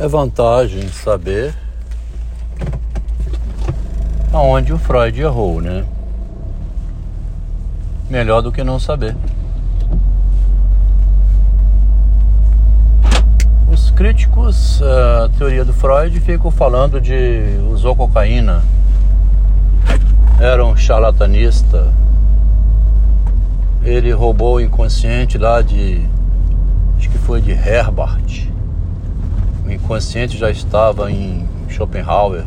[0.00, 1.52] É vantagem saber
[4.32, 5.84] aonde o Freud errou, né?
[8.08, 9.16] Melhor do que não saber.
[13.68, 18.62] Os críticos à teoria do Freud ficam falando de usou cocaína,
[20.38, 21.92] era um charlatanista,
[23.82, 26.06] ele roubou o inconsciente lá de
[26.96, 28.47] acho que foi de Herbart.
[29.68, 32.44] O inconsciente já estava em Schopenhauer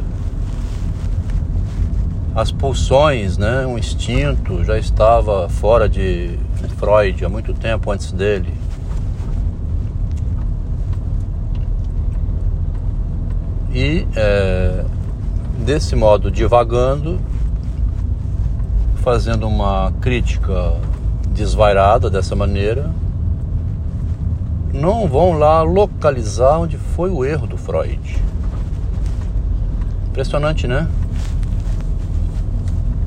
[2.33, 6.39] as pulsões, né, um instinto já estava fora de
[6.77, 8.53] Freud há muito tempo antes dele.
[13.73, 14.83] E é,
[15.59, 17.19] desse modo, divagando,
[18.97, 20.73] fazendo uma crítica
[21.29, 22.91] desvairada dessa maneira,
[24.73, 28.17] não vão lá localizar onde foi o erro do Freud.
[30.09, 30.87] Impressionante, né?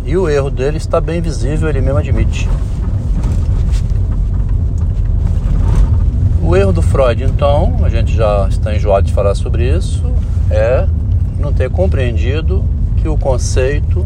[0.05, 2.49] E o erro dele está bem visível, ele mesmo admite.
[6.43, 10.05] O erro do Freud, então, a gente já está enjoado de falar sobre isso,
[10.51, 10.87] é
[11.39, 12.63] não ter compreendido
[12.99, 14.05] que o conceito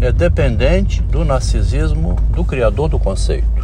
[0.00, 3.57] é dependente do narcisismo do criador do conceito.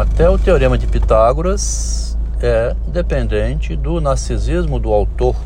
[0.00, 5.36] Até o teorema de Pitágoras é dependente do narcisismo do autor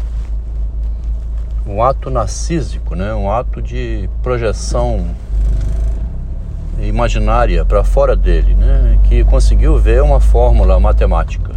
[1.66, 3.12] um ato narcísico, né?
[3.12, 5.08] um ato de projeção
[6.78, 8.96] imaginária para fora dele, né?
[9.08, 11.50] que conseguiu ver uma fórmula matemática.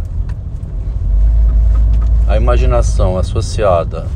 [2.26, 4.08] A imaginação associada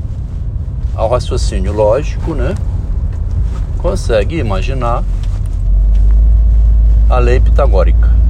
[0.92, 2.56] ao raciocínio lógico, né?
[3.78, 5.04] consegue imaginar
[7.08, 8.22] a lei pitagórica.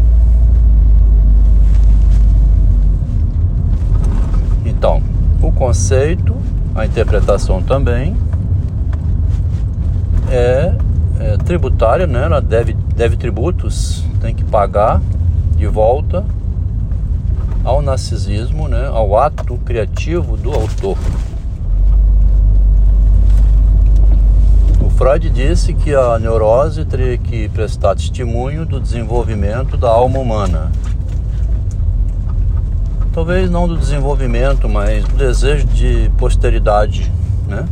[4.83, 5.00] Então,
[5.41, 6.35] o conceito
[6.75, 8.17] a interpretação também
[10.28, 10.75] é,
[11.21, 12.25] é, tributária, né?
[12.25, 15.01] Ela deve, deve tributos, tem que pagar
[15.56, 16.25] de volta
[17.62, 18.89] ao narcisismo, né?
[18.89, 20.99] Ao ato criativo do autor.
[24.97, 30.72] Freud disse que a neurose teria que prestar testemunho do desenvolvimento da alma humana
[33.12, 37.12] talvez não do desenvolvimento, mas do desejo de posteridade,
[37.47, 37.67] né?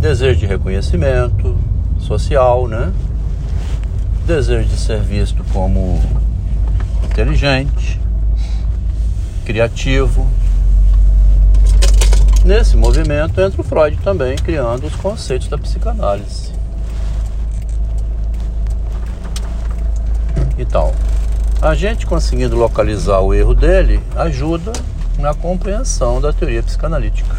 [0.00, 1.56] Desejo de reconhecimento
[2.00, 2.92] social, né?
[4.26, 6.00] Desejo de ser visto como
[7.04, 8.00] inteligente,
[9.44, 10.26] criativo.
[12.44, 16.52] Nesse movimento entra o Freud também criando os conceitos da psicanálise.
[20.56, 20.94] E tal.
[21.60, 24.72] A gente conseguindo localizar o erro dele ajuda
[25.18, 27.36] na compreensão da teoria psicanalítica.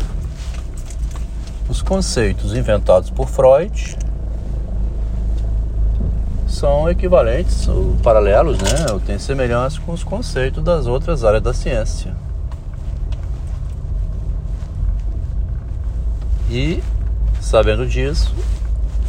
[1.69, 3.97] Os conceitos inventados por Freud
[6.45, 8.91] são equivalentes, ou paralelos, né?
[8.91, 12.13] Ou têm semelhança com os conceitos das outras áreas da ciência.
[16.49, 16.83] E,
[17.39, 18.35] sabendo disso,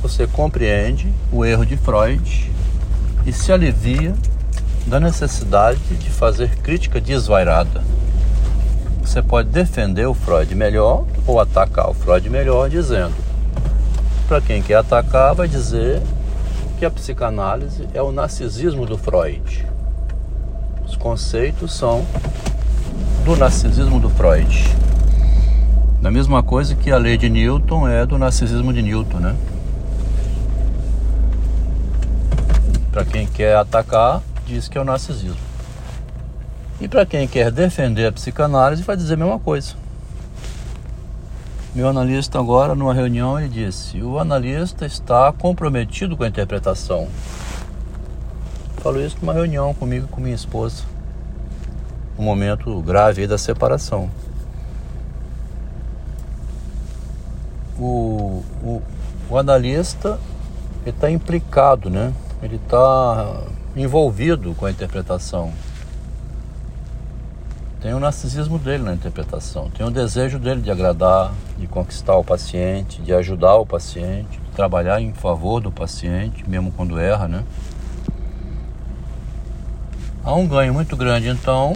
[0.00, 2.52] você compreende o erro de Freud
[3.26, 4.14] e se alivia
[4.90, 7.80] da necessidade de fazer crítica desvairada.
[9.04, 13.14] Você pode defender o Freud melhor ou atacar o Freud melhor, dizendo:
[14.26, 16.02] para quem quer atacar, vai dizer
[16.76, 19.64] que a psicanálise é o narcisismo do Freud.
[20.84, 22.04] Os conceitos são
[23.24, 24.76] do narcisismo do Freud.
[26.02, 29.36] Da mesma coisa que a lei de Newton é do narcisismo de Newton, né?
[32.90, 35.38] Para quem quer atacar, diz que é o narcisismo.
[36.80, 39.74] E para quem quer defender a psicanálise, vai dizer a mesma coisa.
[41.74, 47.06] Meu analista agora, numa reunião, ele disse: o analista está comprometido com a interpretação.
[48.78, 50.82] Falou isso numa reunião comigo e com minha esposa.
[52.18, 54.10] Um momento grave da separação.
[57.78, 58.82] O, o,
[59.28, 60.18] o analista
[60.84, 62.12] está implicado, né?
[62.42, 63.42] Ele está
[63.76, 65.52] envolvido com a interpretação.
[67.80, 72.24] Tem o narcisismo dele na interpretação, tem o desejo dele de agradar, de conquistar o
[72.24, 77.42] paciente, de ajudar o paciente, de trabalhar em favor do paciente, mesmo quando erra, né?
[80.22, 81.74] Há um ganho muito grande, então,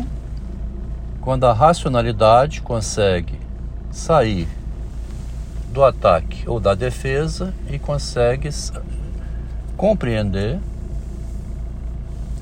[1.23, 3.41] quando a racionalidade consegue
[3.91, 4.47] sair
[5.73, 8.51] do ataque ou da defesa e consegue
[9.75, 10.61] compreender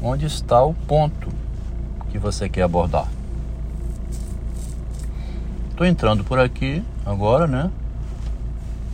[0.03, 1.29] onde está o ponto
[2.11, 3.09] que você quer abordar.
[5.71, 7.71] Estou entrando por aqui agora, né?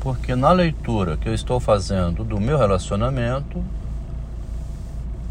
[0.01, 3.65] Porque na leitura que eu estou fazendo do meu relacionamento,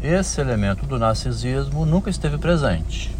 [0.02, 3.14] esse elemento do narcisismo nunca esteve presente.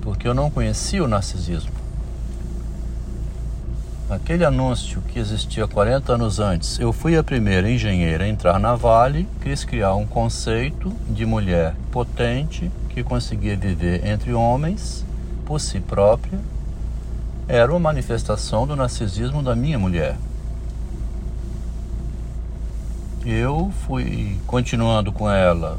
[0.00, 1.77] Porque eu não conhecia o narcisismo.
[4.10, 8.74] Aquele anúncio que existia 40 anos antes, eu fui a primeira engenheira a entrar na
[8.74, 15.04] Vale, quis criar um conceito de mulher potente que conseguia viver entre homens
[15.44, 16.40] por si própria,
[17.46, 20.16] era uma manifestação do narcisismo da minha mulher.
[23.26, 25.76] Eu fui continuando com ela,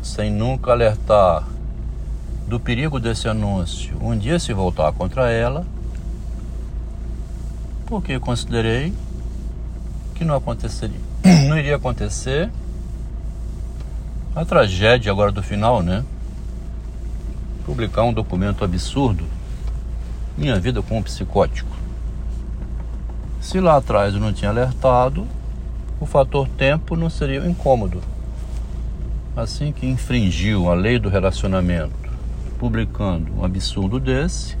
[0.00, 1.48] sem nunca alertar
[2.46, 5.66] do perigo desse anúncio, um dia se voltar contra ela,
[7.90, 8.94] porque considerei
[10.14, 11.00] que não aconteceria,
[11.48, 12.48] não iria acontecer
[14.34, 16.04] a tragédia agora do final, né?
[17.66, 19.24] publicar um documento absurdo,
[20.38, 21.70] minha vida com um psicótico.
[23.40, 25.26] Se lá atrás eu não tinha alertado,
[26.00, 28.00] o fator tempo não seria incômodo.
[29.36, 32.10] Assim que infringiu a lei do relacionamento,
[32.58, 34.59] publicando um absurdo desse,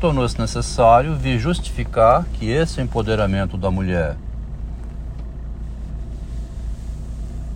[0.00, 4.16] tornou-se necessário vir justificar que esse empoderamento da mulher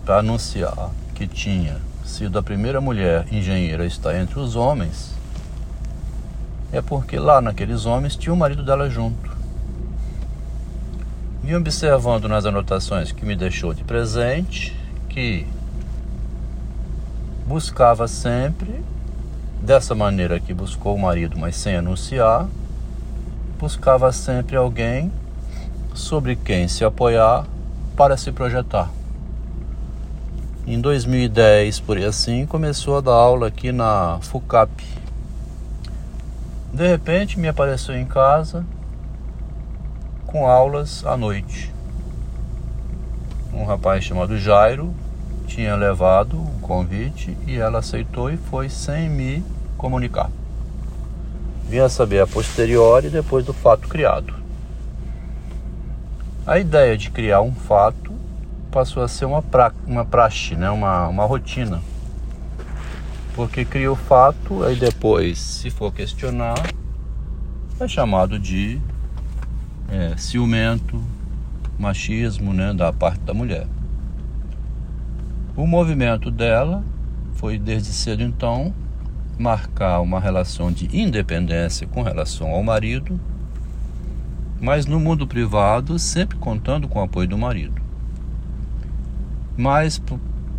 [0.04, 5.14] para anunciar que tinha sido a primeira mulher engenheira a estar entre os homens,
[6.70, 9.34] é porque lá naqueles homens tinha o marido dela junto.
[11.42, 14.76] E observando nas anotações que me deixou de presente,
[15.08, 15.46] que
[17.46, 18.82] buscava sempre,
[19.60, 22.46] dessa maneira que buscou o marido, mas sem anunciar,
[23.58, 25.10] buscava sempre alguém
[25.94, 27.46] sobre quem se apoiar
[27.96, 28.90] para se projetar.
[30.66, 34.84] Em 2010, por aí assim, começou a dar aula aqui na FUCAP.
[36.72, 38.64] De repente me apareceu em casa
[40.26, 41.72] com aulas à noite.
[43.52, 44.92] Um rapaz chamado Jairo
[45.54, 49.44] tinha levado o convite e ela aceitou e foi sem me
[49.78, 50.28] comunicar.
[51.68, 54.34] Vinha saber a posteriori depois do fato criado.
[56.44, 58.12] A ideia de criar um fato
[58.72, 60.68] passou a ser uma, pra, uma praxe, né?
[60.70, 61.80] uma, uma rotina.
[63.36, 66.60] Porque cria o fato, aí depois, se for questionar,
[67.78, 68.80] é chamado de
[69.88, 71.00] é, ciumento,
[71.78, 73.68] machismo né, da parte da mulher.
[75.56, 76.82] O movimento dela
[77.34, 78.74] foi desde cedo então
[79.38, 83.20] marcar uma relação de independência com relação ao marido,
[84.60, 87.80] mas no mundo privado sempre contando com o apoio do marido.
[89.56, 90.02] Mas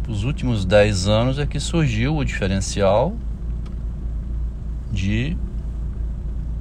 [0.08, 3.18] os últimos 10 anos é que surgiu o diferencial
[4.92, 5.36] de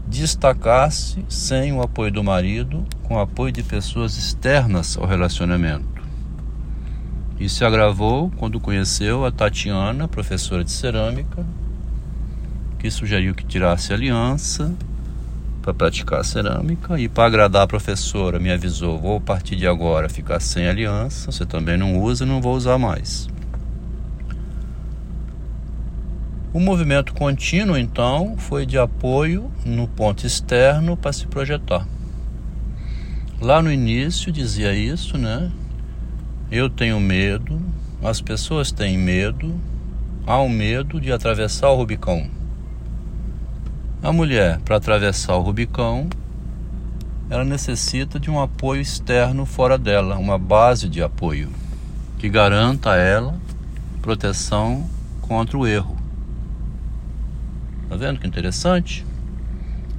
[0.09, 5.94] destacar-se sem o apoio do marido, com o apoio de pessoas externas ao relacionamento.
[7.39, 11.45] Isso se agravou quando conheceu a Tatiana, professora de cerâmica,
[12.79, 14.73] que sugeriu que tirasse aliança
[15.61, 20.09] para praticar cerâmica e para agradar a professora me avisou, vou a partir de agora
[20.09, 23.27] ficar sem aliança, você também não usa, não vou usar mais.
[26.53, 31.85] O movimento contínuo então foi de apoio no ponto externo para se projetar.
[33.41, 35.51] Lá no início dizia isso, né?
[36.57, 37.61] Eu tenho medo,
[38.01, 39.61] as pessoas têm medo,
[40.25, 42.31] há um medo de atravessar o Rubicão.
[44.01, 46.09] A mulher, para atravessar o Rubicão,
[47.29, 51.51] ela necessita de um apoio externo fora dela, uma base de apoio
[52.21, 53.35] que garanta a ela
[54.01, 54.89] proteção
[55.23, 55.97] contra o erro.
[57.89, 59.05] Tá vendo que interessante?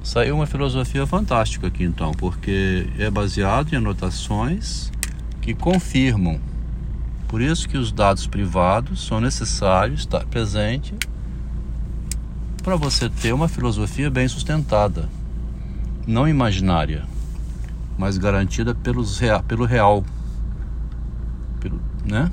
[0.02, 4.90] Saiu uma filosofia fantástica aqui então, porque é baseado em anotações
[5.46, 6.40] que confirmam.
[7.28, 10.92] Por isso que os dados privados são necessários estar presente
[12.64, 15.08] para você ter uma filosofia bem sustentada,
[16.04, 17.04] não imaginária,
[17.96, 20.04] mas garantida pelos, pelo real,
[21.60, 22.28] pelo, né?